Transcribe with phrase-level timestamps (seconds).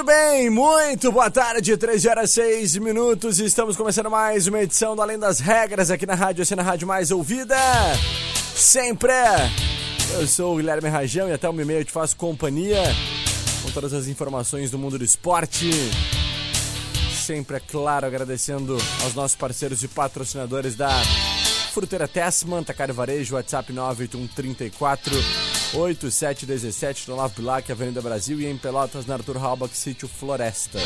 [0.00, 3.38] Muito bem, muito boa tarde, 13 horas 6 minutos.
[3.38, 6.88] Estamos começando mais uma edição do Além das Regras aqui na Rádio, essa na Rádio
[6.88, 7.54] Mais Ouvida.
[8.54, 9.12] Sempre.
[10.14, 12.82] Eu sou o Guilherme Rajão e até o e-mail eu te faço companhia
[13.62, 15.70] com todas as informações do mundo do esporte.
[17.12, 20.88] Sempre, é claro, agradecendo aos nossos parceiros e patrocinadores da
[21.74, 29.06] Fruteira Tessman, Tacário Varejo, WhatsApp 98134 8717 no Lavo Bilac, Avenida Brasil e em Pelotas,
[29.06, 30.80] na Arthur Halbach, Sítio Floresta.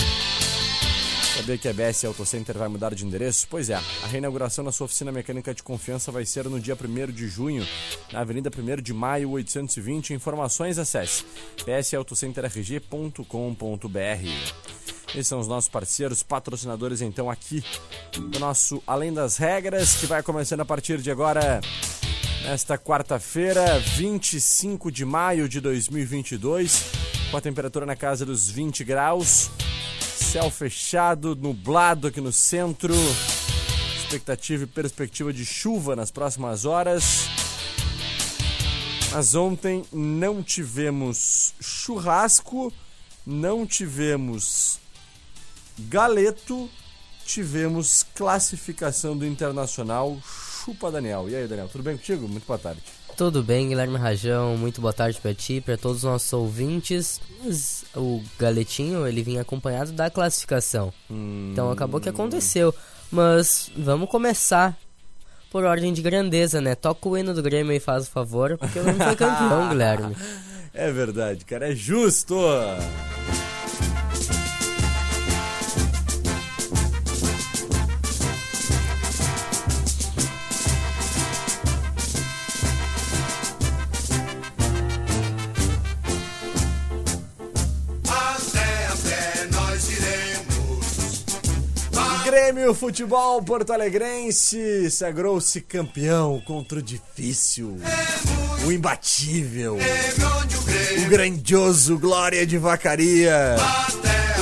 [1.36, 3.48] Sabia que a BS Auto Center vai mudar de endereço?
[3.50, 7.10] Pois é, a reinauguração na sua oficina mecânica de confiança vai ser no dia 1
[7.10, 7.66] de junho,
[8.12, 10.14] na Avenida 1 de Maio, 820.
[10.14, 11.24] Informações acesse
[11.64, 14.28] bsautocenterrg.com.br.
[15.08, 17.64] Esses são os nossos parceiros, patrocinadores então aqui
[18.12, 21.60] do nosso Além das Regras, que vai começando a partir de agora
[22.44, 26.84] Nesta quarta-feira, 25 de maio de 2022,
[27.30, 29.50] com a temperatura na casa dos 20 graus,
[29.98, 32.94] céu fechado, nublado aqui no centro,
[33.96, 37.30] expectativa e perspectiva de chuva nas próximas horas.
[39.10, 42.70] Mas ontem não tivemos churrasco,
[43.26, 44.78] não tivemos
[45.78, 46.68] galeto,
[47.24, 50.20] tivemos classificação do Internacional
[50.64, 51.28] Chupa Daniel.
[51.28, 52.26] E aí, Daniel, tudo bem contigo?
[52.26, 52.80] Muito boa tarde.
[53.16, 54.56] Tudo bem, Guilherme Rajão.
[54.56, 57.20] Muito boa tarde para ti, para todos os nossos ouvintes.
[57.44, 60.92] Mas o Galetinho, ele vinha acompanhado da classificação.
[61.10, 61.50] Hum...
[61.52, 62.74] Então acabou que aconteceu.
[63.10, 64.76] Mas vamos começar
[65.50, 66.74] por ordem de grandeza, né?
[66.74, 70.16] Toca o hino do Grêmio e faz o favor, porque eu não foi campeão, Guilherme.
[70.72, 72.34] É verdade, cara, é justo!
[92.44, 97.78] Grêmio Futebol Porto Alegrense sagrou-se campeão contra o difícil,
[98.66, 103.56] o imbatível, o grandioso Glória de Vacaria.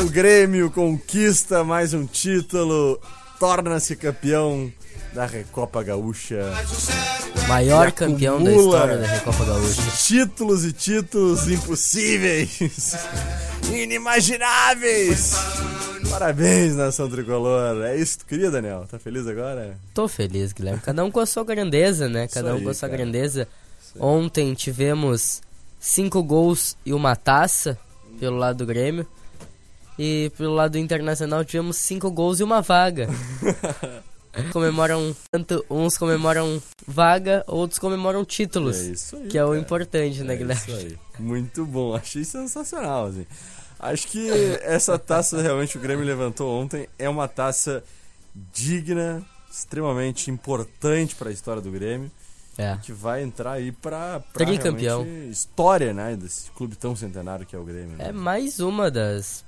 [0.02, 3.00] O Grêmio conquista mais um título,
[3.38, 4.72] torna-se campeão
[5.12, 6.52] da Recopa Gaúcha.
[7.46, 9.82] Maior campeão da história da Recopa Gaúcha.
[9.96, 12.96] Títulos e títulos impossíveis,
[13.72, 15.36] inimagináveis.
[16.12, 17.82] Parabéns, nação tricolor.
[17.84, 18.86] É isso que tu queria, Daniel?
[18.86, 19.78] Tá feliz agora?
[19.94, 20.78] Tô feliz, Guilherme.
[20.82, 22.28] Cada um com a sua grandeza, né?
[22.28, 23.02] Cada um com a sua cara.
[23.02, 23.48] grandeza.
[23.98, 25.40] Ontem tivemos
[25.80, 27.78] cinco gols e uma taça
[28.20, 29.06] pelo lado do Grêmio.
[29.98, 33.08] E pelo lado internacional tivemos cinco gols e uma vaga.
[34.52, 38.76] comemoram tanto uns comemoram vaga, outros comemoram títulos.
[38.80, 40.62] É isso aí, que é o importante, né, é Guilherme?
[40.62, 40.98] Isso aí.
[41.18, 43.26] Muito bom, achei sensacional, assim.
[43.82, 44.30] Acho que
[44.62, 47.82] essa taça realmente o Grêmio levantou ontem é uma taça
[48.54, 49.20] digna,
[49.50, 52.10] extremamente importante para a história do Grêmio.
[52.56, 52.78] É.
[52.82, 57.64] Que vai entrar aí para tricampeão história, né, desse clube tão centenário que é o
[57.64, 57.96] Grêmio.
[57.96, 58.08] Né?
[58.08, 59.44] É mais uma das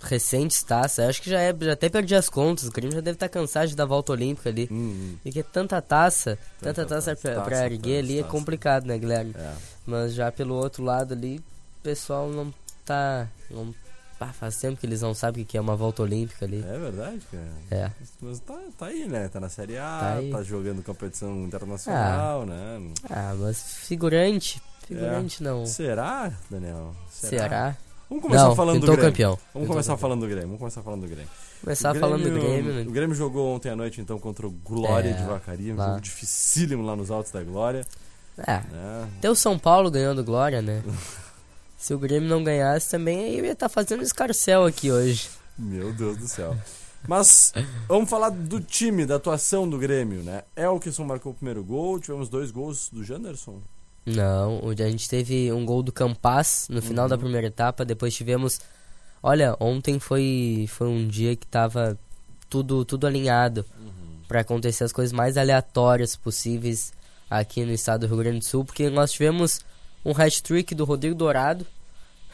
[0.00, 1.08] recentes taças.
[1.08, 2.68] Acho que já é, já até perdi as contas.
[2.68, 4.68] O Grêmio já deve estar tá cansado de dar volta olímpica ali.
[4.70, 8.28] Hum, Porque tanta taça, tanta, tanta taça, taça para erguer ali é taça.
[8.28, 9.34] é complicado, né, Guilherme?
[9.36, 9.54] É.
[9.86, 12.52] Mas já pelo outro lado ali, o pessoal não
[12.84, 13.28] tá.
[13.50, 13.74] Não,
[14.24, 16.64] ah, faz tempo que eles não sabem o que é uma volta olímpica ali.
[16.66, 17.52] É verdade, cara.
[17.70, 17.90] É.
[18.22, 19.28] Mas tá, tá aí, né?
[19.28, 19.98] Tá na Série A,
[20.30, 22.46] tá, tá jogando competição internacional, ah.
[22.46, 22.92] né?
[23.10, 24.62] Ah, mas figurante.
[24.86, 25.44] Figurante é.
[25.46, 25.66] não.
[25.66, 26.94] Será, Daniel?
[27.10, 27.42] Será?
[27.42, 27.76] Será?
[28.08, 29.04] Vamos começar não, falando do Grêmio.
[29.04, 29.38] campeão.
[29.52, 29.98] Vamos começar campeão.
[29.98, 30.46] falando do Grêmio.
[30.46, 31.30] Vamos começar falando do Grêmio.
[31.60, 32.72] Começar Grêmio, falando do Grêmio.
[32.72, 32.82] Né?
[32.82, 35.74] O Grêmio jogou ontem à noite, então, contra o Glória é, de Vacaria.
[35.74, 35.88] Um lá.
[35.88, 37.84] jogo dificílimo lá nos altos da Glória.
[38.38, 38.52] É.
[38.52, 38.62] é.
[39.18, 40.82] Até o São Paulo ganhando Glória, né?
[41.84, 45.28] Se o Grêmio não ganhasse também, eu ia estar tá fazendo escarcel aqui hoje.
[45.58, 46.56] Meu Deus do céu.
[47.06, 47.52] Mas
[47.86, 50.44] vamos falar do time, da atuação do Grêmio, né?
[50.56, 53.60] É o que só marcou o primeiro gol, tivemos dois gols do Janderson.
[54.06, 57.10] Não, a gente teve um gol do Campas no final uhum.
[57.10, 58.62] da primeira etapa, depois tivemos...
[59.22, 61.98] Olha, ontem foi, foi um dia que tava
[62.48, 64.22] tudo, tudo alinhado uhum.
[64.26, 66.94] para acontecer as coisas mais aleatórias possíveis
[67.28, 69.60] aqui no estado do Rio Grande do Sul, porque nós tivemos
[70.04, 71.66] um hat-trick do Rodrigo Dourado,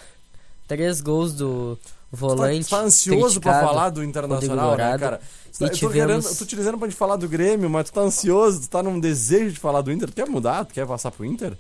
[0.67, 1.79] três gols do
[2.11, 2.65] volante.
[2.65, 5.19] Você tá, tá ansioso pra falar do Internacional, né, cara?
[5.19, 5.25] Tá,
[5.61, 5.95] eu, tô tivemos...
[5.95, 8.69] querendo, eu tô te dizendo pra gente falar do Grêmio, mas tu tá ansioso, tu
[8.69, 10.09] tá num desejo de falar do Inter.
[10.09, 10.65] Tu quer mudar?
[10.65, 11.57] Tu quer passar pro Inter?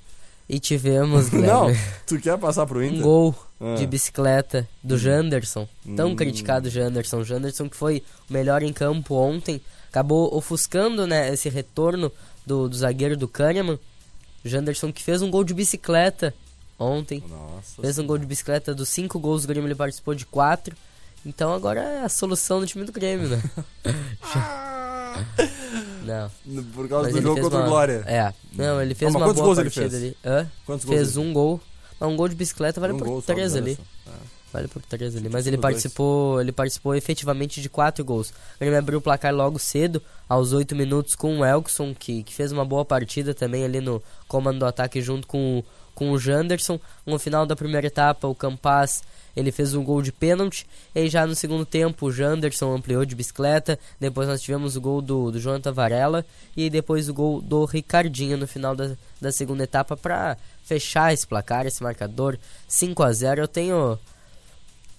[0.49, 1.69] E tivemos, Não,
[2.07, 2.99] tu quer passar pro Inter?
[2.99, 3.77] Um gol ah.
[3.77, 4.99] de bicicleta do hum.
[4.99, 5.69] Janderson.
[5.95, 6.17] Tão hum.
[6.17, 7.23] criticado Janderson.
[7.23, 9.61] Janderson que foi o melhor em campo ontem.
[9.89, 12.13] Acabou ofuscando, né, esse retorno
[12.47, 13.79] do, do zagueiro do Kahneman.
[14.45, 16.35] Janderson que fez um gol de bicicleta
[16.79, 17.23] ontem.
[17.29, 20.77] Nossa fez um gol de bicicleta dos cinco gols do Grêmio, ele participou de quatro.
[21.25, 23.43] Então agora é a solução do time do Grêmio, né?
[26.03, 26.31] não.
[26.73, 28.03] Por causa mas do jogo contra o Glória.
[28.07, 28.33] É.
[28.53, 29.95] Não, ele fez não, uma boa partida fez?
[29.95, 30.17] ali.
[30.25, 30.51] Hã?
[30.65, 31.61] Quantos fez gols um gol.
[32.01, 33.79] Não, um gol de bicicleta vale um por três ali.
[34.07, 34.11] É.
[34.53, 35.29] Vale por três ali.
[35.29, 36.43] Mas ele participou, dois.
[36.43, 38.33] ele participou efetivamente de quatro gols.
[38.61, 42.51] Ele abriu o placar logo cedo, aos oito minutos, com o Elkson, que, que fez
[42.51, 45.65] uma boa partida também ali no comando do ataque junto com o
[46.01, 46.81] com o Janderson.
[47.05, 49.03] No final da primeira etapa, o Campas
[49.37, 50.67] ele fez um gol de pênalti.
[50.95, 53.79] E já no segundo tempo, o Janderson ampliou de bicicleta.
[54.01, 56.25] Depois nós tivemos o gol do, do Jonathan Varela.
[56.57, 61.27] E depois o gol do Ricardinho no final da, da segunda etapa para fechar esse
[61.27, 63.99] placar, esse marcador 5 a 0 Eu tenho.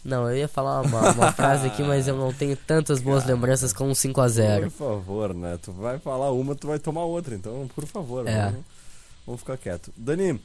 [0.03, 3.35] Não, eu ia falar uma, uma frase aqui, mas eu não tenho tantas boas Cara,
[3.35, 5.59] lembranças com um 5 a 0 Por favor, né?
[5.61, 7.35] Tu vai falar uma, tu vai tomar outra.
[7.35, 8.45] Então, por favor, é.
[8.45, 8.65] vamos,
[9.25, 9.91] vamos ficar quieto.
[9.95, 10.41] Dani,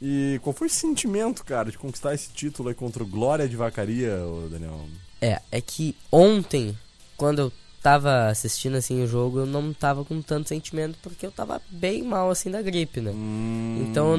[0.00, 3.56] e qual foi o sentimento, cara, de conquistar esse título aí contra o Glória de
[3.56, 4.16] Vacaria,
[4.50, 4.86] Daniel?
[5.20, 6.78] É, é que ontem,
[7.16, 7.52] quando eu
[7.82, 12.02] tava assistindo assim o jogo, eu não tava com tanto sentimento porque eu tava bem
[12.02, 13.10] mal assim da gripe, né?
[13.10, 13.86] Hum...
[13.88, 14.18] Então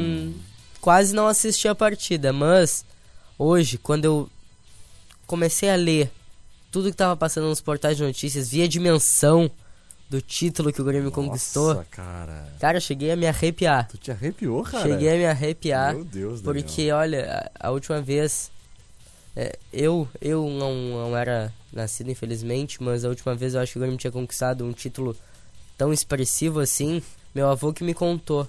[0.80, 2.84] quase não assisti a partida, mas
[3.38, 4.30] hoje, quando eu
[5.32, 6.12] comecei a ler
[6.70, 9.50] tudo que tava passando nos portais de notícias, via a dimensão
[10.10, 11.86] do título que o Grêmio Nossa, conquistou.
[11.90, 12.54] cara.
[12.60, 13.88] Cara, eu cheguei a me arrepiar.
[13.88, 14.90] Tu te arrepiou, cara?
[14.90, 15.96] Cheguei a me arrepiar.
[15.96, 16.66] Meu Deus, Daniel.
[16.66, 18.52] Porque, olha, a, a última vez.
[19.34, 23.78] É, eu eu não, não era nascido, infelizmente, mas a última vez eu acho que
[23.78, 25.16] o Grêmio tinha conquistado um título
[25.78, 27.02] tão expressivo assim.
[27.34, 28.46] Meu avô que me contou.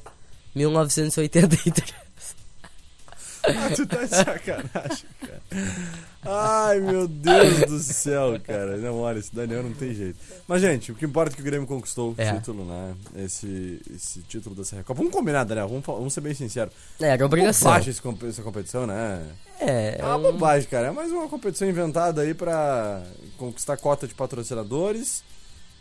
[0.52, 2.02] 1983.
[3.44, 5.42] Ah, tu tá de sacanagem, cara.
[6.24, 8.76] Ai, meu Deus do céu, cara.
[8.76, 10.18] Não, olha, esse Daniel não tem jeito.
[10.46, 12.34] Mas, gente, o que importa é que o Grêmio conquistou o é.
[12.34, 12.94] título, né?
[13.16, 14.98] Esse, esse título da Serra Copa.
[14.98, 16.72] Vamos combinar, Daniel, vamos, vamos ser bem sinceros.
[17.00, 17.70] É, era obrigação.
[17.70, 17.94] Bobagem
[18.28, 19.26] essa competição, né?
[19.58, 19.96] É.
[19.98, 20.22] É uma um...
[20.22, 20.88] bobagem, cara.
[20.88, 23.02] É mais uma competição inventada aí pra
[23.36, 25.24] conquistar cota de patrocinadores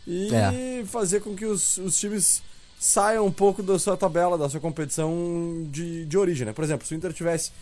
[0.06, 0.84] e é.
[0.86, 2.42] fazer com que os, os times
[2.78, 6.52] saiam um pouco da sua tabela, da sua competição de, de origem, né?
[6.52, 7.52] Por exemplo, se o Inter tivesse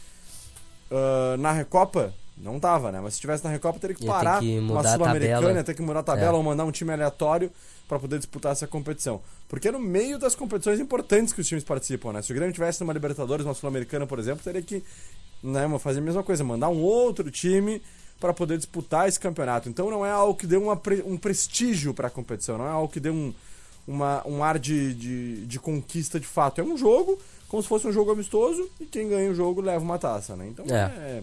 [0.90, 3.00] uh, na Recopa, não tava, né?
[3.00, 6.02] Mas se tivesse na Recopa, teria que parar que uma Sul-Americana, ter que mudar a
[6.02, 6.36] tabela é.
[6.36, 7.50] ou mandar um time aleatório
[7.88, 9.20] para poder disputar essa competição.
[9.48, 12.22] Porque é no meio das competições importantes que os times participam, né?
[12.22, 14.82] Se o Grêmio tivesse numa Libertadores, uma Sul-Americana, por exemplo, teria que
[15.42, 17.82] né, fazer a mesma coisa, mandar um outro time
[18.20, 19.68] para poder disputar esse campeonato.
[19.68, 22.92] Então não é algo que dê uma, um prestígio para a competição, não é algo
[22.92, 23.32] que dê um,
[23.88, 26.60] uma, um ar de, de, de, conquista de fato.
[26.60, 29.82] É um jogo, como se fosse um jogo amistoso, e quem ganha o jogo leva
[29.82, 30.46] uma taça, né?
[30.46, 31.22] Então é, é,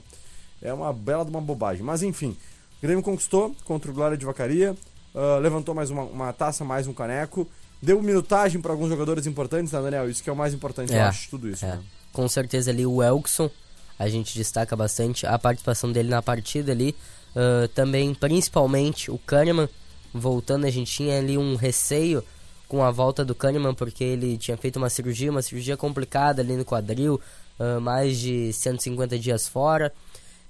[0.61, 1.83] é uma bela de uma bobagem.
[1.83, 2.35] Mas enfim,
[2.77, 4.75] o Grêmio conquistou contra o Glória de Vacaria,
[5.13, 7.47] uh, levantou mais uma, uma taça, mais um caneco,
[7.81, 10.09] deu minutagem para alguns jogadores importantes, né, Daniel?
[10.09, 11.65] Isso que é o mais importante, é, eu acho, tudo isso.
[11.65, 11.75] É.
[11.75, 11.83] Né?
[12.13, 13.49] Com certeza ali o Elkson,
[13.97, 16.95] a gente destaca bastante a participação dele na partida ali.
[17.35, 19.69] Uh, também, principalmente, o Kahneman
[20.13, 22.23] voltando, a gente tinha ali um receio
[22.67, 26.55] com a volta do Kahneman, porque ele tinha feito uma cirurgia, uma cirurgia complicada ali
[26.55, 27.19] no quadril,
[27.59, 29.93] uh, mais de 150 dias fora.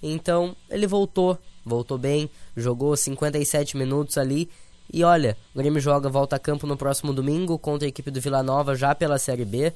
[0.01, 4.49] Então ele voltou, voltou bem, jogou 57 minutos ali.
[4.91, 8.21] E olha, o Grêmio joga volta a campo no próximo domingo contra a equipe do
[8.21, 9.73] Vila Nova já pela Série B.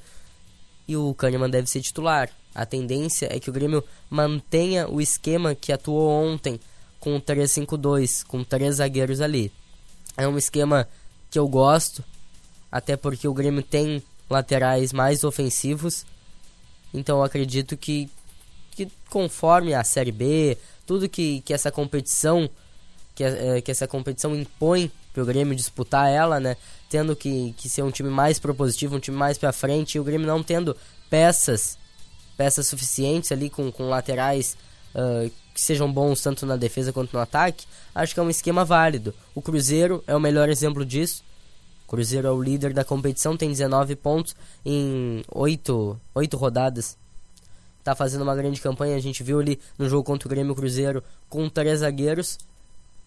[0.88, 2.30] E o Kahneman deve ser titular.
[2.54, 6.60] A tendência é que o Grêmio mantenha o esquema que atuou ontem
[7.00, 9.52] com o 3-5-2, com três zagueiros ali.
[10.18, 10.88] É um esquema
[11.30, 12.04] que eu gosto,
[12.72, 16.06] até porque o Grêmio tem laterais mais ofensivos.
[16.94, 18.10] Então eu acredito que,
[18.76, 22.50] que conforme a Série B, tudo que, que essa competição
[23.14, 26.56] que, é, que essa competição impõe para o Grêmio disputar ela, né?
[26.90, 30.04] Tendo que, que ser um time mais propositivo, um time mais para frente, e o
[30.04, 30.76] Grêmio não tendo
[31.10, 31.78] peças
[32.38, 34.58] peças suficientes ali com, com laterais
[34.96, 38.66] uh, que sejam bons tanto na defesa quanto no ataque, acho que é um esquema
[38.66, 39.14] válido.
[39.36, 41.24] O Cruzeiro é o melhor exemplo disso
[41.92, 44.34] Cruzeiro é o líder da competição, tem 19 pontos
[44.66, 46.98] em 8, 8 rodadas.
[47.84, 51.04] Tá fazendo uma grande campanha, a gente viu ali no jogo contra o Grêmio Cruzeiro
[51.28, 52.38] com três zagueiros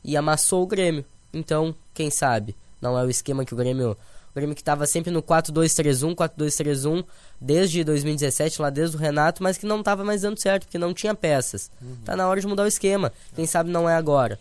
[0.03, 1.05] e amassou o Grêmio.
[1.33, 3.97] Então, quem sabe, não é o esquema que o Grêmio
[4.31, 7.05] o Grêmio que estava sempre no 4-2-3-1, 4-2-3-1,
[7.41, 10.93] desde 2017, lá desde o Renato, mas que não estava mais dando certo, porque não
[10.93, 11.71] tinha peças.
[11.81, 11.97] Uhum.
[12.05, 13.13] Tá na hora de mudar o esquema.
[13.37, 14.37] Quem sabe não é agora.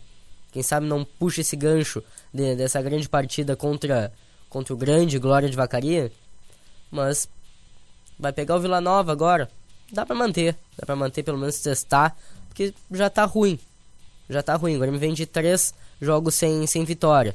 [0.50, 4.12] Quem sabe não puxa esse gancho de, dessa grande partida contra,
[4.48, 6.10] contra o grande Glória de Vacaria.
[6.90, 7.28] Mas
[8.18, 9.48] vai pegar o Vila Nova agora.
[9.92, 10.56] Dá para manter.
[10.76, 12.16] Dá para manter, pelo menos testar.
[12.48, 13.58] Porque já tá ruim.
[14.28, 14.76] Já tá ruim.
[14.76, 17.34] O Grêmio vem de três jogos sem, sem vitória.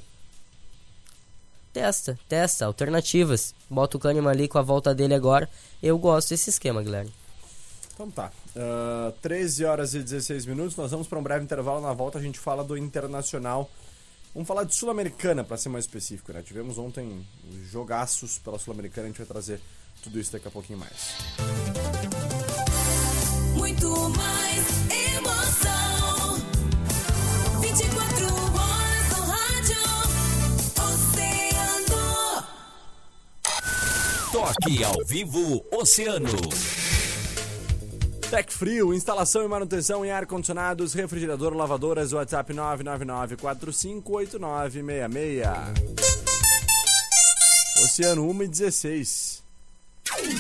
[1.71, 3.53] Testa, testa, alternativas.
[3.69, 5.47] Bota o Kahneman ali com a volta dele agora.
[5.81, 7.13] Eu gosto desse esquema, Guilherme.
[7.93, 8.31] Então tá.
[8.55, 10.75] Uh, 13 horas e 16 minutos.
[10.75, 11.81] Nós vamos para um breve intervalo.
[11.81, 13.69] Na volta a gente fala do Internacional.
[14.33, 16.41] Vamos falar de Sul-Americana, para ser mais específico, né?
[16.41, 17.25] Tivemos ontem
[17.69, 19.07] jogaços pela Sul-Americana.
[19.07, 19.59] A gente vai trazer
[20.03, 22.38] tudo isso daqui a pouquinho mais.
[23.59, 24.65] Muito mais
[25.15, 26.41] emoção.
[27.61, 28.39] 24
[34.31, 36.29] Toque ao vivo Oceano.
[38.29, 45.43] Tec Frio, instalação e manutenção em ar-condicionados, refrigerador, lavadoras, WhatsApp 999458966.
[47.83, 49.48] Oceano 1 e 16.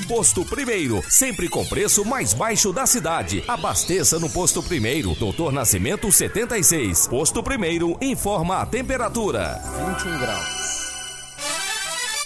[0.07, 3.43] Posto Primeiro, sempre com preço mais baixo da cidade.
[3.47, 7.07] Abasteça no Posto Primeiro, Doutor Nascimento 76.
[7.07, 9.61] Posto Primeiro informa a temperatura:
[9.97, 10.78] 21 graus.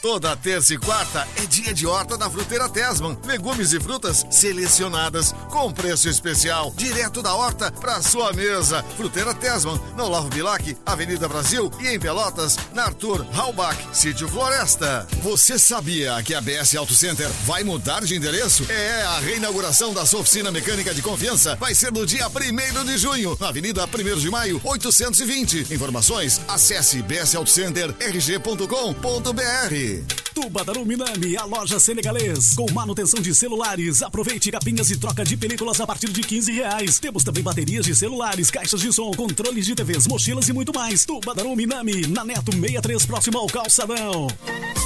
[0.03, 3.17] Toda terça e quarta é dia de horta da Fruteira Tesman.
[3.25, 8.83] Legumes e frutas selecionadas com preço especial, direto da horta para sua mesa.
[8.98, 15.07] Fruteira Tesman, no Lavo Bilac, Avenida Brasil e em Pelotas, na Arthur Halbach, Sítio Floresta.
[15.22, 18.69] Você sabia que a BS Auto Center vai mudar de endereço?
[18.69, 22.98] É, a reinauguração da sua oficina mecânica de confiança vai ser no dia 1 de
[22.98, 23.88] junho, na Avenida 1
[24.19, 25.74] de Maio, 820.
[25.74, 29.93] Informações, acesse bsautocenterrg.com.br.
[30.34, 32.54] Tubadaru Minami, a loja senegalês.
[32.54, 34.02] Com manutenção de celulares.
[34.02, 37.00] Aproveite capinhas e troca de películas a partir de 15 reais.
[37.00, 41.06] Temos também baterias de celulares, caixas de som, controles de TVs, mochilas e muito mais.
[41.06, 44.28] Tubadaru Minami, na Neto 63, próximo ao Calçadão.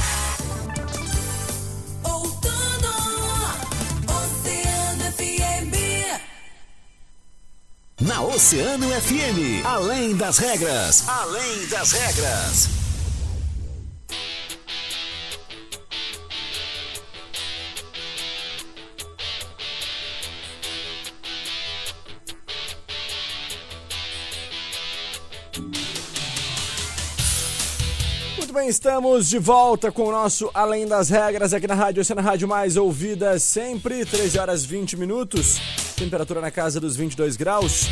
[8.00, 12.79] Na Oceano FM, além das regras, além das regras.
[28.50, 32.20] Muito bem, estamos de volta com o nosso Além das Regras aqui na Rádio Oceana
[32.20, 35.60] Rádio Mais Ouvida sempre, 13 horas 20 minutos,
[35.94, 37.86] temperatura na casa dos 22 graus.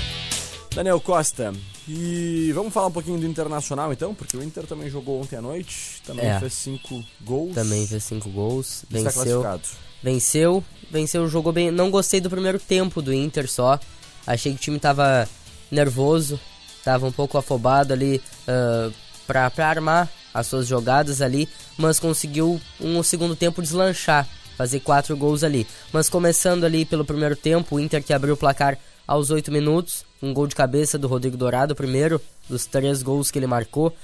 [0.75, 1.53] Daniel Costa,
[1.87, 5.41] e vamos falar um pouquinho do Internacional então, porque o Inter também jogou ontem à
[5.41, 6.41] noite, também É.
[6.41, 7.55] fez 5 gols.
[7.55, 9.62] Também fez cinco gols, está venceu, classificado.
[10.03, 11.71] venceu, venceu, jogou bem.
[11.71, 13.79] Não gostei do primeiro tempo do Inter só.
[14.27, 15.29] Achei que o time tava
[15.71, 16.38] nervoso,
[16.83, 18.91] tava um pouco afobado ali ah,
[19.25, 25.17] pra, pra armar as suas jogadas ali, mas conseguiu um segundo tempo deslanchar, fazer quatro
[25.17, 25.67] gols ali.
[25.93, 30.05] Mas começando ali pelo primeiro tempo, o Inter que abriu o placar aos oito minutos,
[30.23, 33.95] um gol de cabeça do Rodrigo Dourado, primeiro dos três gols que ele marcou.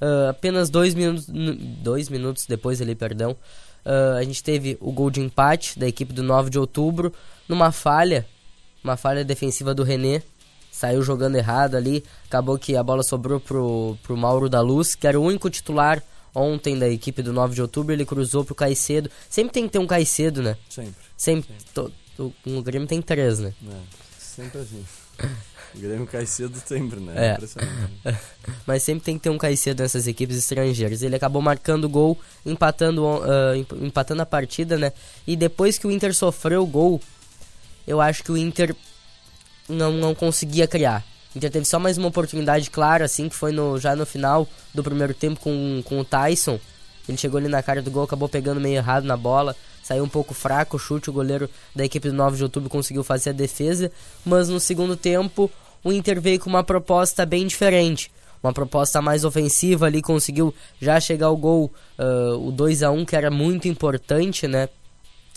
[0.00, 0.94] Ah, apenas dois
[1.82, 3.36] dois minutos depois ali, perdão,
[3.84, 7.12] ah, a gente teve o gol de empate da equipe do 9 de outubro,
[7.48, 8.26] numa falha,
[8.82, 10.22] uma falha defensiva do René,
[10.76, 15.06] saiu jogando errado ali, acabou que a bola sobrou pro, pro Mauro da Luz, que
[15.06, 16.02] era o único titular
[16.34, 19.78] ontem da equipe do 9 de outubro, ele cruzou pro Caicedo, sempre tem que ter
[19.78, 20.56] um Caicedo, né?
[20.68, 21.92] Sempre, Sempre, to-
[22.44, 23.54] o Grêmio tem três, né?
[23.62, 23.80] né?
[24.18, 24.84] Sempre assim.
[25.76, 27.12] O Grêmio cai cedo sempre, né?
[27.30, 27.32] É.
[27.34, 28.00] Impressionante.
[28.66, 31.02] Mas sempre tem que ter um Caicedo nessas equipes estrangeiras.
[31.02, 33.04] Ele acabou marcando o gol, empatando,
[33.56, 34.92] emp- empatando a partida, né?
[35.26, 37.00] E depois que o Inter sofreu o gol,
[37.86, 38.74] eu acho que o Inter
[39.68, 41.04] não, não conseguia criar.
[41.34, 44.82] Inter teve só mais uma oportunidade clara, assim, que foi no, já no final do
[44.84, 46.60] primeiro tempo com, com o Tyson.
[47.08, 50.08] Ele chegou ali na cara do gol, acabou pegando meio errado na bola, saiu um
[50.08, 53.32] pouco fraco o chute, o goleiro da equipe do 9 de outubro conseguiu fazer a
[53.32, 53.90] defesa,
[54.24, 55.50] mas no segundo tempo
[55.82, 58.10] o Inter veio com uma proposta bem diferente.
[58.42, 63.04] Uma proposta mais ofensiva ali, conseguiu já chegar ao gol, ah, o 2 a 1
[63.04, 64.68] que era muito importante, né?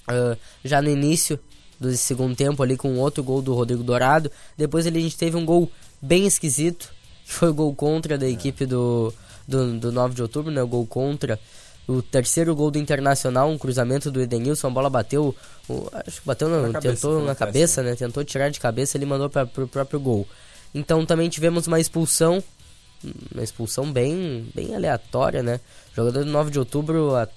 [0.07, 1.39] Ah, já no início
[1.79, 4.31] do segundo tempo ali com outro gol do Rodrigo Dourado.
[4.57, 6.91] Depois ali a gente teve um gol bem esquisito,
[7.25, 9.13] que foi o gol contra da equipe do,
[9.47, 10.61] do, do 9 de outubro, né?
[10.61, 11.39] O gol contra.
[11.87, 15.33] O terceiro gol do Internacional, um cruzamento do Edenilson, a bola bateu,
[15.69, 17.95] o- acho que bateu, Na cabeça, tentou na na cabeça, né?
[17.95, 20.27] Tentou tirar de cabeça, ele mandou para o próprio gol.
[20.75, 22.43] Então também tivemos uma expulsão,
[23.33, 25.61] uma expulsão bem, bem aleatória, né?
[25.93, 27.27] O jogador do 9 de outubro, a-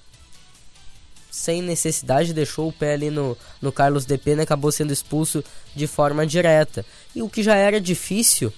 [1.31, 4.43] sem necessidade, deixou o pé ali no, no Carlos DP, né?
[4.43, 6.85] Acabou sendo expulso de forma direta.
[7.15, 8.53] E o que já era difícil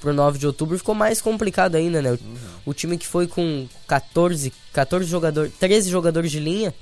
[0.00, 2.12] pro 9 de outubro ficou mais complicado ainda, né?
[2.12, 6.74] O, o time que foi com 14, 14 jogadores, 13 jogadores de linha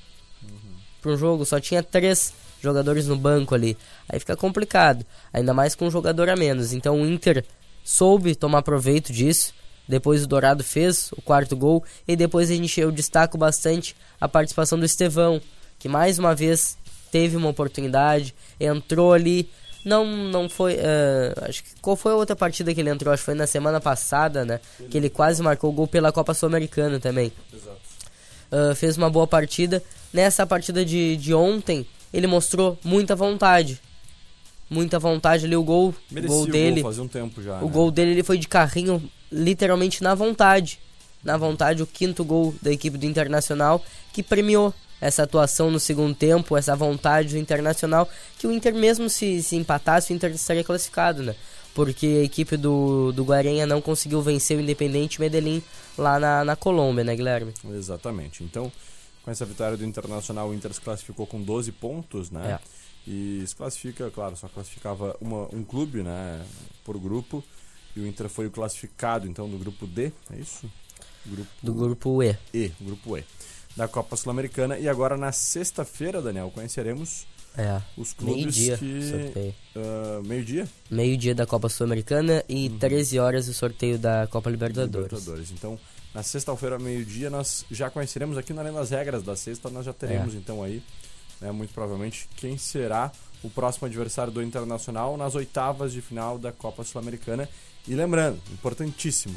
[1.01, 3.77] para um jogo, só tinha três jogadores no banco ali.
[4.09, 6.73] Aí fica complicado, ainda mais com um jogador a menos.
[6.73, 7.45] Então o Inter
[7.85, 9.55] soube tomar proveito disso.
[9.89, 14.29] Depois o Dourado fez o quarto gol e depois a gente eu destaco bastante a
[14.29, 15.41] participação do Estevão,
[15.79, 16.77] que mais uma vez
[17.11, 19.49] teve uma oportunidade, entrou ali,
[19.85, 23.15] não não foi, eh, acho que qual foi a outra partida que ele entrou?
[23.15, 24.61] Acho que foi na semana passada, né?
[24.91, 27.33] Que ele quase marcou o gol pela Copa Sul-Americana também.
[28.51, 29.83] Ah, fez uma boa partida.
[30.13, 33.81] Nessa partida de, de ontem, ele mostrou muita vontade.
[34.69, 36.83] Muita vontade ali, o gol, o gol o dele.
[36.83, 37.59] gol fazia um já.
[37.59, 37.71] O né?
[37.71, 40.79] gol dele ele foi de carrinho, literalmente na vontade.
[41.23, 46.15] Na vontade, o quinto gol da equipe do Internacional, que premiou essa atuação no segundo
[46.15, 48.09] tempo, essa vontade do Internacional,
[48.39, 51.35] que o Inter mesmo se, se empatasse, o Inter estaria classificado, né?
[51.75, 55.63] Porque a equipe do, do Guarenha não conseguiu vencer o Independente Medellín
[55.99, 57.53] lá na, na Colômbia, né, Guilherme?
[57.71, 58.43] Exatamente.
[58.43, 58.73] Então,
[59.23, 62.59] com essa vitória do Internacional, o Inter se classificou com 12 pontos, né?
[62.59, 62.87] É.
[63.07, 66.43] E se classifica, claro, só classificava uma, um clube, né?
[66.83, 67.45] Por grupo.
[67.97, 70.71] E o Inter foi o classificado, então, do grupo D, é isso?
[71.25, 72.37] Grupo Do grupo E.
[72.53, 73.25] E, grupo E,
[73.75, 74.79] da Copa Sul-Americana.
[74.79, 77.81] E agora, na sexta-feira, Daniel, conheceremos É.
[77.97, 79.11] os clubes Meio-dia, que...
[79.11, 79.55] sorteio.
[79.77, 80.69] ah, Meio-dia?
[80.91, 85.11] Meio-dia da Copa Sul-Americana e 13 horas o sorteio da Copa Libertadores.
[85.11, 85.51] Libertadores.
[85.51, 85.79] Então,
[86.15, 89.93] na sexta-feira, meio-dia, nós já conheceremos aqui na Além das Regras da sexta, nós já
[89.95, 90.39] teremos É.
[90.39, 90.83] então aí,
[91.41, 93.11] né, muito provavelmente, quem será
[93.43, 97.49] o próximo adversário do Internacional nas oitavas de final da Copa Sul-Americana.
[97.89, 99.37] E lembrando, importantíssimo,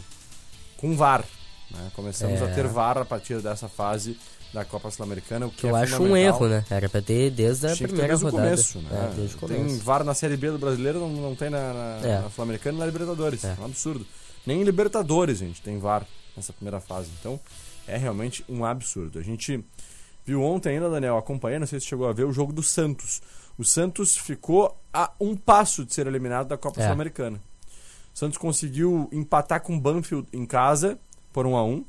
[0.78, 1.24] com VAR.
[1.72, 1.92] Né?
[1.96, 2.46] Começamos É.
[2.46, 4.18] a ter VAR a partir dessa fase
[4.52, 6.66] da Copa Sul-Americana, o que, Que é eu acho um erro, né?
[6.72, 8.50] Era pra ter desde a Tinha primeira desde rodada.
[8.50, 8.90] começo, né?
[8.92, 9.84] É, desde o Tem começo.
[9.84, 12.22] VAR na Série B do brasileiro, não, não tem na, na, É.
[12.22, 13.44] na Sul-Americana e na Libertadores.
[13.44, 13.56] É.
[13.56, 14.06] É um absurdo.
[14.48, 16.04] Nem em Libertadores, gente, tem VAR
[16.36, 17.10] nessa primeira fase.
[17.20, 17.40] Então,
[17.88, 19.20] é realmente um absurdo.
[19.20, 19.64] A gente
[20.26, 23.22] viu ontem ainda, Daniel, acompanhando, não sei se chegou a ver, o jogo do Santos.
[23.56, 26.86] O Santos ficou a um passo de ser eliminado da Copa É.
[26.86, 27.40] Sul-Americana.
[28.14, 31.00] O Santos conseguiu empatar com o Banfield em casa,
[31.32, 31.86] por 1 a 1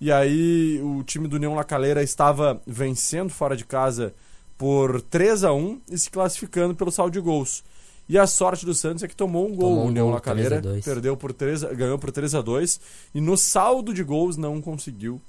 [0.00, 4.14] E aí o time do União Lacaleira estava vencendo fora de casa
[4.58, 7.64] por 3 a 1 e se classificando pelo saldo de gols.
[8.08, 9.70] E a sorte do Santos é que tomou um gol.
[9.70, 10.84] Tomou um o União gol, Lacaleira 3 a 2.
[10.84, 12.78] perdeu por 3, a- ganhou por 3 a 2
[13.14, 15.20] e no saldo de gols não conseguiu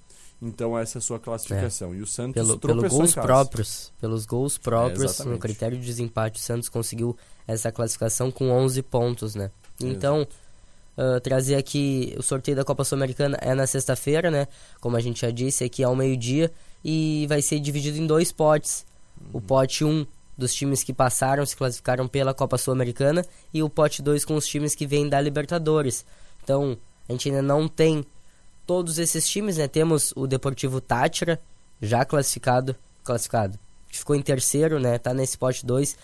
[0.42, 1.96] Então essa é a sua classificação.
[1.96, 5.34] E o Santos Pelo, pelo gols próprios, pelos gols próprios, exatamente.
[5.34, 7.16] no critério de desempate, o Santos conseguiu
[7.48, 9.50] essa classificação com 11 pontos, né?
[9.80, 10.28] Então,
[10.98, 14.48] ah, trazer aqui o sorteio da Copa Sul-Americana é na sexta-feira, né?
[14.80, 16.52] Como a gente já disse, aqui ao meio-dia
[16.84, 18.86] e vai ser dividido em dois potes.
[19.34, 20.06] O pote 1
[20.38, 24.46] dos times que passaram, se classificaram pela Copa Sul-Americana e o pote 2 com os
[24.46, 26.06] times que vêm da Libertadores.
[26.44, 28.06] Então, a gente ainda não tem
[28.66, 29.68] todos esses times, né?
[29.68, 31.42] Temos o Deportivo Tátira,
[31.82, 33.60] já classificado, classificado.
[33.96, 34.98] Que Ficou em terceiro, né?
[34.98, 35.98] Tá nesse pote 2.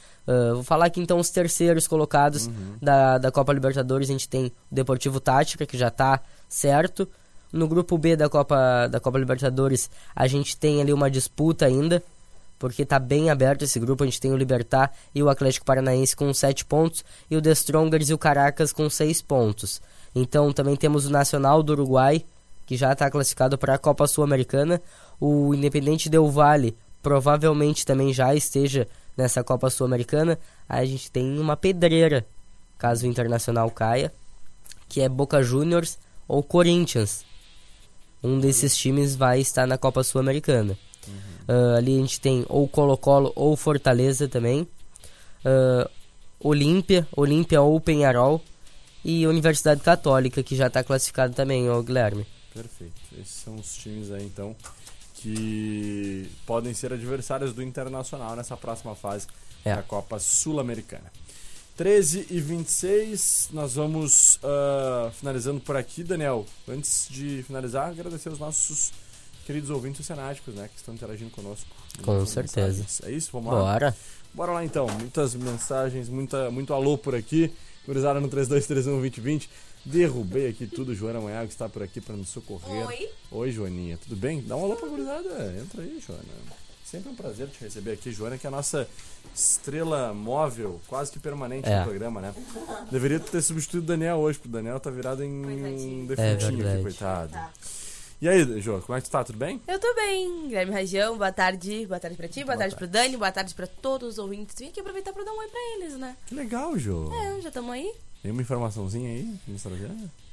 [0.53, 2.49] vou falar aqui então os terceiros colocados
[2.81, 4.09] da, da Copa Libertadores.
[4.09, 7.07] A gente tem o Deportivo Tátira, que já tá certo.
[7.51, 12.01] No grupo B da Copa, da Copa Libertadores, a gente tem ali uma disputa ainda,
[12.57, 14.03] porque tá bem aberto esse grupo.
[14.03, 17.51] A gente tem o Libertar e o Atlético Paranaense com 7 pontos, e o The
[17.51, 19.81] Strongers e o Caracas com 6 pontos.
[20.15, 22.23] Então também temos o Nacional do Uruguai,
[22.65, 24.81] que já está classificado para a Copa Sul-Americana.
[25.19, 28.87] O Independente Del Valle provavelmente também já esteja
[29.17, 30.39] nessa Copa Sul-Americana.
[30.67, 32.25] Aí a gente tem uma pedreira,
[32.77, 34.13] caso o Internacional caia,
[34.87, 37.25] que é Boca Juniors ou Corinthians.
[38.23, 40.77] Um desses times vai estar na Copa Sul-Americana.
[41.47, 44.67] Ah, ali a gente tem ou Colo-Colo ou Fortaleza também.
[45.43, 45.89] Ah,
[46.39, 48.41] Olímpia, Olímpia ou Penharol.
[49.03, 52.23] E Universidade Católica, que já está classificado também, ô Guilherme.
[52.53, 52.93] Perfeito.
[53.19, 54.55] Esses são os times aí, então,
[55.21, 59.27] que podem ser adversários do Internacional nessa próxima fase
[59.63, 59.75] É.
[59.75, 61.11] da Copa Sul-Americana.
[61.77, 66.45] 13 e 26, nós vamos ah, finalizando por aqui, Daniel.
[66.67, 68.91] Antes de finalizar, agradecer aos nossos
[69.45, 71.67] queridos ouvintes oceanáticos, né, que estão interagindo conosco.
[72.03, 72.67] Com certeza.
[72.79, 73.01] mensagens.
[73.03, 73.29] É isso?
[73.31, 73.59] Vamos lá?
[73.59, 73.95] Bora.
[74.33, 77.51] Bora lá então, muitas mensagens, muita, muito alô por aqui.
[77.85, 79.49] Gurizada no 3231-2020.
[79.83, 82.85] Derrubei aqui tudo, Joana Manhago está por aqui para nos socorrer.
[82.87, 83.09] Oi.
[83.31, 84.41] Oi, Joaninha, tudo bem?
[84.41, 86.23] Dá um alô pra gurizada, entra aí, Joana.
[86.85, 88.87] Sempre um prazer te receber aqui, Joana, que é a nossa
[89.33, 91.79] estrela móvel, quase que permanente É.
[91.79, 92.33] no programa, né?
[92.91, 96.07] Deveria ter substituído o Daniel hoje, porque o Daniel tá virado em Coitadinho.
[96.07, 97.31] defuntinho aqui, coitado.
[97.31, 97.51] Tá.
[98.21, 99.23] E aí, Jo, como é que tu tá?
[99.23, 99.59] Tudo bem?
[99.67, 101.87] Eu tô bem, Guilherme Rajão, boa tarde.
[101.87, 104.55] Boa tarde pra ti, boa, tarde, pro Dani, boa tarde pra todos os ouvintes.
[104.59, 106.15] Vim aqui aproveitar pra dar um oi pra eles, né?
[106.27, 107.09] Que legal, Jo.
[107.11, 107.91] É, já estamos aí?
[108.21, 109.89] Tem uma informaçãozinha aí que nos trazer?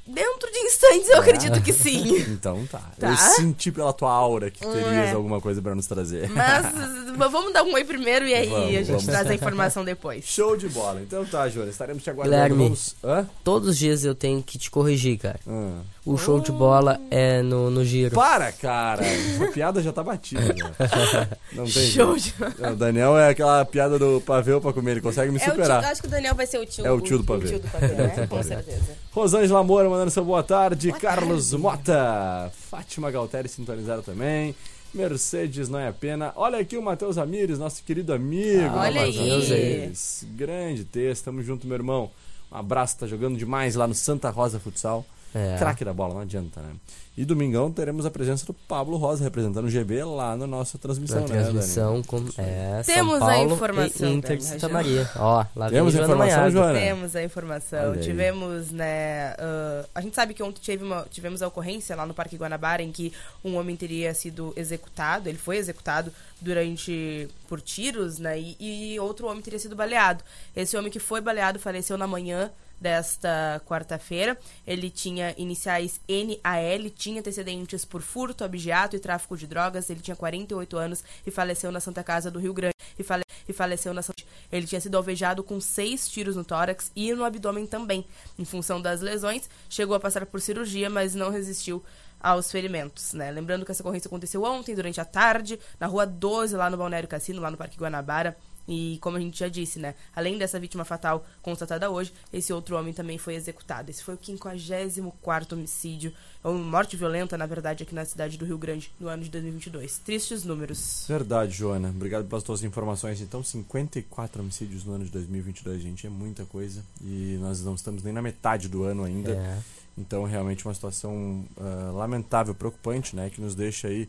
[0.07, 2.17] Dentro de instantes, eu acredito que sim.
[2.33, 2.81] Então tá.
[2.99, 3.11] Tá.
[3.11, 5.13] Eu senti pela tua aura que terias É.
[5.13, 6.31] alguma coisa pra nos trazer.
[6.31, 6.67] Mas
[7.17, 9.05] mas vamos dar um oi primeiro e aí Vamos, a gente vamos.
[9.05, 10.25] traz a informação depois.
[10.25, 11.03] Show de bola.
[11.03, 12.37] Então tá, Joana, estaremos te aguardando.
[12.37, 12.65] Guilherme.
[12.65, 12.97] Vamos...
[13.05, 13.29] Hã?
[13.45, 15.41] Todos os dias eu tenho que te corrigir, cara.
[15.47, 15.81] Hã?
[16.09, 18.15] O show de bola é no, no giro.
[18.15, 19.05] Para, cara!
[19.05, 20.55] Essa piada já tá batida.
[20.57, 20.71] Já.
[21.53, 22.35] Não tem Show de
[22.73, 25.55] O Daniel é aquela piada do pavê pra comer, ele consegue me É o tio,
[25.55, 25.85] superar.
[25.85, 26.87] acho que o Daniel vai ser o tio.
[26.87, 27.45] É o tio do pavê.
[27.45, 28.27] O tio do pavê, né?
[28.31, 28.97] Com certeza.
[29.13, 30.91] Rosângela Moura mandando seu boa tarde.
[30.93, 32.51] Carlos Mota.
[32.71, 34.55] Fátima Galteri sintonizada também.
[34.95, 36.33] Mercedes não é pena.
[36.37, 38.63] Olha aqui o Matheus Amires, nosso querido amigo.
[38.77, 39.75] Ah, olha Matheus aí.
[39.83, 40.27] Amires.
[40.31, 42.11] Grande texto, tamo junto, meu irmão.
[42.51, 45.05] Um abraço, tá jogando demais lá no Santa Rosa Futsal.
[45.35, 45.57] É.
[45.59, 46.75] Craque da bola, não adianta, né?
[47.19, 51.23] E domingão teremos a presença do Pablo Rosa representando o GB lá na nossa transmissão,
[51.23, 54.73] Na né, transmissão com é, Temos São a Paulo informação, e Inter de Dani Santa
[54.73, 54.93] Rajão.
[54.93, 55.11] Maria.
[55.17, 56.51] Ó, lá Temos a informação.
[56.51, 56.79] Joana?
[56.79, 57.97] Temos a informação.
[57.97, 59.35] Tivemos, né?
[59.37, 62.85] ah, a gente sabe que ontem teve uma, tivemos a ocorrência lá no Parque Guanabara
[62.85, 63.13] em que
[63.45, 65.29] um homem teria sido executado.
[65.29, 68.39] Ele foi executado durante por tiros, né?
[68.39, 70.23] E, e outro homem teria sido baleado.
[70.55, 72.49] Esse homem que foi baleado faleceu na manhã
[72.81, 74.39] desta quarta-feira.
[74.67, 79.89] Ele tinha iniciais NAL, tinha antecedentes por furto, abigeato e tráfico de drogas.
[79.91, 82.75] Ele tinha 48 anos e faleceu na Santa Casa do Rio Grande.
[82.99, 84.23] E, fale- e faleceu na Santa...
[84.51, 88.07] Ele tinha sido alvejado com seis tiros no tórax e no abdômen também.
[88.39, 91.85] Em função das lesões, chegou a passar por cirurgia, mas não resistiu
[92.21, 93.31] aos ferimentos, né?
[93.31, 97.09] Lembrando que essa ocorrência aconteceu ontem, durante a tarde, na rua 12, lá no Balneário
[97.09, 98.37] Cassino, lá no Parque Guanabara.
[98.69, 99.95] E como a gente já disse, né?
[100.15, 103.91] Além dessa vítima fatal constatada hoje, esse outro homem também foi executado.
[103.91, 106.13] Esse foi o 54 homicídio,
[106.45, 109.99] ou morte violenta, na verdade, aqui na cidade do Rio Grande, no ano de 2022.
[110.01, 111.07] Tristes números.
[111.09, 111.89] Verdade, Joana.
[111.89, 113.23] Obrigado pelas tuas informações.
[113.23, 116.85] Então, 54 homicídios no ano de 2022, gente, é muita coisa.
[117.01, 119.33] E nós não estamos nem na metade do ano ainda.
[119.33, 119.59] É.
[119.97, 123.31] Então, realmente uma situação ah, lamentável, preocupante, né?
[123.31, 124.09] Que nos deixa aí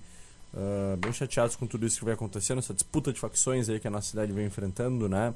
[0.56, 3.88] ah, bem chateados com tudo isso que vai acontecendo, essa disputa de facções aí que
[3.88, 5.34] a nossa cidade vem enfrentando, né?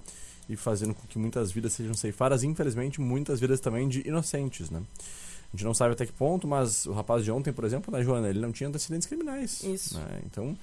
[0.49, 4.81] E fazendo com que muitas vidas sejam ceifadas, infelizmente, muitas vidas também de inocentes, né?
[5.53, 8.03] A gente não sabe até que ponto, mas o rapaz de ontem, por exemplo, né,
[8.03, 9.63] Joana, ele não tinha antecedentes criminais.
[9.63, 9.99] Isso.
[9.99, 10.21] né?
[10.25, 10.57] Então,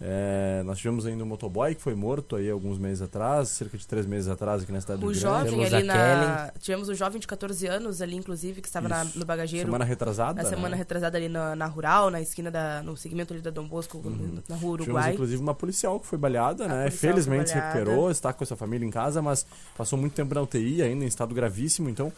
[0.00, 3.84] É, nós tivemos ainda um motoboy que foi morto aí alguns meses atrás, cerca de
[3.84, 5.36] três meses atrás aqui na cidade do O Rio Grande.
[5.36, 6.52] jovem Temos ali a na.
[6.60, 9.66] Tivemos o jovem de 14 anos ali, inclusive, que estava na- no bagageiro.
[9.66, 10.40] Semana retrasada.
[10.40, 10.76] Na semana né?
[10.76, 12.80] retrasada ali na, na Rural, na esquina da.
[12.80, 15.12] no segmento ali da Dom Bosco, na rua Tivemos Uruguai.
[15.14, 16.90] inclusive uma policial que foi baleada, A né?
[16.92, 17.78] Felizmente se baleada.
[17.78, 19.44] recuperou, está com essa família em casa, mas
[19.76, 21.90] passou muito tempo na UTI ainda, em estado gravíssimo.
[21.90, 22.12] Então,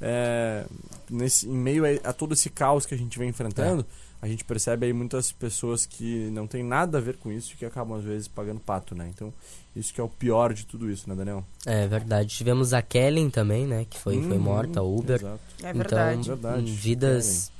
[0.00, 0.64] é,
[1.10, 4.05] nesse, em meio a, a todo esse caos que a gente vem enfrentando, É.
[4.26, 7.56] a gente percebe aí muitas pessoas que não tem nada a ver com isso e
[7.56, 9.08] que acabam às vezes pagando pato, né?
[9.14, 9.32] Então,
[9.74, 11.44] isso que é o pior de tudo isso, né, Daniel?
[11.64, 12.34] É verdade.
[12.36, 13.86] Tivemos a Kellen também, né?
[13.88, 15.16] Que foi, foi Uhum, morta, a Uber.
[15.20, 15.40] Exato.
[15.62, 16.20] É verdade.
[16.22, 16.70] Então, Verdade.
[16.70, 17.52] hum, vidas,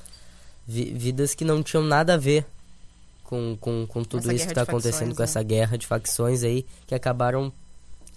[0.66, 2.44] vi- vidas que não tinham nada a ver
[3.22, 5.24] com, com, com tudo Essa isso que tá de acontecendo, facções, com né?
[5.24, 7.52] essa guerra de facções aí, que acabaram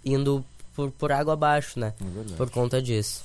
[0.03, 0.43] indo
[0.75, 1.93] por, por água abaixo, né?
[1.99, 2.33] É verdade.
[2.35, 3.23] Por conta disso.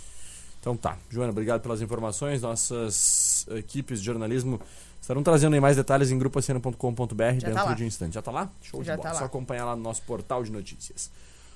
[0.61, 0.97] Então tá.
[1.11, 2.41] Joana, obrigado pelas informações.
[2.41, 4.59] Nossas equipes de jornalismo
[5.05, 8.15] estarão trazendo aí mais detalhes em grupoacena.com.br dentro tá de um instante.
[8.15, 8.51] Já tá lá?
[8.63, 9.13] Show Já de bola.
[9.13, 9.19] tá.
[9.19, 11.11] Só acompanhar lá no nosso portal de notícias.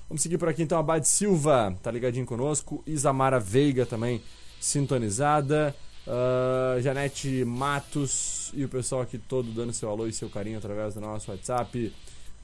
[0.07, 0.77] Vamos seguir por aqui então.
[0.77, 2.83] A Bade Silva tá ligadinho conosco.
[2.85, 4.21] Isamara Veiga também
[4.59, 5.75] sintonizada.
[6.07, 10.93] Ah, Janete Matos e o pessoal aqui todo dando seu alô e seu carinho através
[10.93, 11.93] do nosso WhatsApp.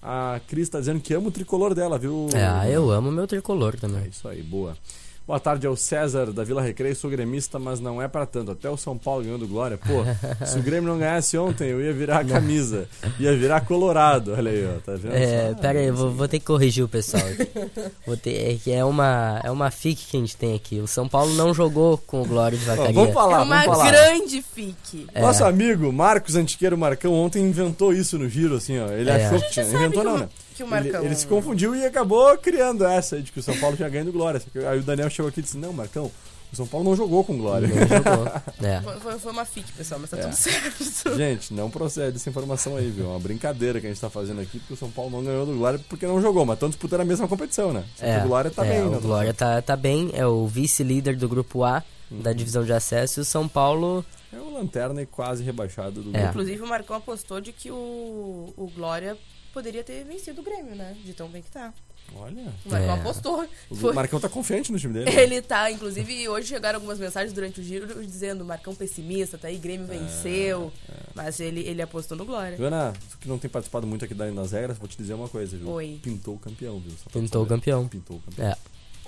[0.01, 2.27] A Cris tá dizendo que ama o tricolor dela, viu?
[2.33, 4.07] É, eu amo meu tricolor É também.
[4.07, 4.77] isso aí, boa.
[5.27, 8.51] Boa tarde ao César da Vila Recreio, sou gremista, mas não é pra tanto.
[8.51, 9.75] Até o São Paulo ganhou do Glória.
[9.75, 10.03] Pô,
[10.45, 12.87] se o Grêmio não ganhasse ontem, eu ia virar a camisa.
[13.19, 14.33] Ia virar colorado.
[14.37, 14.79] Olha aí, ó.
[14.81, 15.15] Tá vendo?
[15.15, 17.23] É, pera aí, vou, vou ter que corrigir o pessoal
[18.05, 20.79] vou ter, é que é uma, é uma fic que a gente tem aqui.
[20.79, 22.93] O São Paulo não jogou com o Glória de Ó, Vacaria.
[22.93, 23.91] vamos falar, é uma vamos falar.
[23.91, 25.07] grande fique.
[25.11, 25.21] É.
[25.21, 28.89] Nosso amigo Marcos Antiqueiro Marcão ontem inventou isso no giro, assim, ó.
[28.91, 29.25] Ele É.
[29.25, 29.65] achou que tinha.
[29.65, 30.29] Inventou não, o- né?
[30.55, 33.43] Que o Ele, Marcão- ele se confundiu e acabou criando essa aí de que o
[33.43, 34.39] São Paulo tinha ganho do Glória.
[34.39, 36.11] Que Aí o Daniel chegou aqui e disse: Não, Marcão,
[36.51, 37.67] o São Paulo não jogou com Glória.
[37.67, 38.31] Não jogou.
[38.65, 38.81] É.
[38.81, 40.21] Foi, foi- uma fique, pessoal, mas tá É.
[40.21, 41.15] tudo certo.
[41.17, 43.05] Gente, não procede essa informação aí, viu?
[43.05, 45.45] É uma brincadeira que a gente tá fazendo aqui, porque o São Paulo não ganhou
[45.45, 47.83] do Glória porque não jogou, mas estão disputando a mesma competição, né?
[47.97, 48.97] Só É, o Glória tá é, bem, né?
[48.97, 52.35] O Glória tá, tá bem, é o vice-líder do grupo A da Uhum.
[52.35, 54.05] divisão de acesso e o São Paulo.
[54.31, 56.13] É o lanterna e quase rebaixado do É.
[56.13, 56.27] grupo.
[56.29, 59.17] Inclusive, o Marcão apostou de que o, o Glória
[59.55, 60.95] poderia ter vencido o Grêmio, né?
[61.05, 61.73] De tão bem que tá.
[62.15, 62.53] Olha.
[62.65, 62.99] O Marcão É.
[62.99, 63.47] apostou.
[63.69, 65.05] O Foi- Marcão tá confiante no time dele.
[65.09, 65.23] né?
[65.23, 69.57] Ele tá, inclusive, hoje chegaram algumas mensagens durante o giro dizendo Marcão pessimista, tá aí,
[69.57, 70.71] Grêmio venceu.
[71.15, 72.57] Mas ele, ele apostou no Glória.
[72.57, 75.29] Joana, tu que não tem participado muito aqui da- nas regras, vou te dizer uma
[75.29, 75.69] coisa, viu?
[75.69, 75.99] Oi.
[76.03, 76.93] Pintou o campeão, viu?
[77.11, 77.87] Pintou o campeão.
[77.87, 78.49] Pintou o campeão.
[78.49, 78.55] É.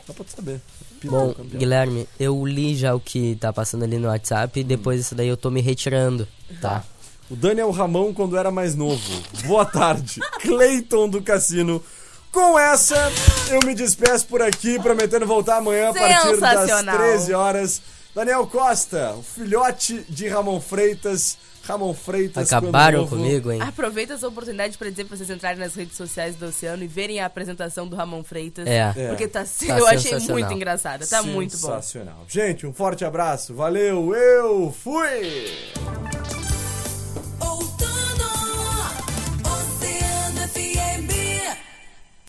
[0.08, 0.62] Só pra tu saber.
[1.02, 1.60] Pintou Bom, o campeão.
[1.60, 5.28] Guilherme, eu li já o que tá passando ali no WhatsApp e depois disso daí
[5.28, 6.26] eu tô me retirando,
[6.62, 6.84] tá?
[7.30, 9.24] O Daniel Ramão quando era mais novo.
[9.46, 10.22] Boa tarde.
[10.40, 11.84] Cleiton do Cassino.
[12.32, 13.12] Com essa,
[13.50, 16.98] eu me despeço por aqui, prometendo voltar amanhã a partir das Sensacional.
[16.98, 17.82] 13 horas.
[18.13, 21.38] Daniel Costa, o filhote de Ramon Freitas.
[21.63, 22.52] Ramon Freitas.
[22.52, 23.18] Acabaram novo.
[23.18, 23.62] comigo, hein?
[23.62, 27.20] Aproveita essa oportunidade pra dizer pra vocês entrarem nas redes sociais do Oceano e verem
[27.20, 28.66] a apresentação do Ramon Freitas.
[28.66, 28.94] É.
[28.96, 29.08] É.
[29.10, 31.06] Porque tá, Tá eu achei muito engraçada.
[31.06, 31.68] Tá muito bom.
[31.68, 32.26] Sensacional.
[32.28, 33.54] Gente, um forte abraço.
[33.54, 36.47] Valeu, eu fui!